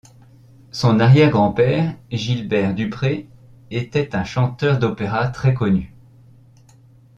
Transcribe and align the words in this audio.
Son 0.71 0.99
arrière-grand-père, 0.99 1.93
Gilbert 2.11 2.73
Duprez, 2.73 3.29
était 3.69 4.15
un 4.15 4.23
chanteur 4.23 4.79
d'opéra 4.79 5.27
très 5.27 5.53
connu. 5.53 5.93